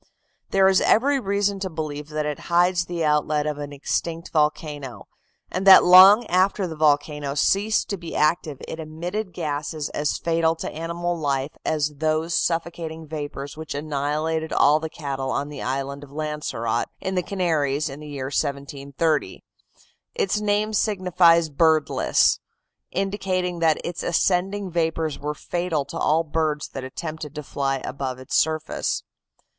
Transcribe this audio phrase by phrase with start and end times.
[0.49, 5.07] There is every reason to believe that it hides the outlet of an extinct volcano,
[5.51, 10.55] and that long after the volcano ceased to be active it emitted gases as fatal
[10.55, 16.03] to animal life as those suffocating vapors which annihilated all the cattle on the Island
[16.03, 19.43] of Lancerote, in the Canaries, in the year 1730.
[20.15, 22.39] Its name signifies "birdless,"
[22.89, 28.17] indicating that its ascending vapors were fatal to all birds that attempted to fly above
[28.17, 29.03] its surface.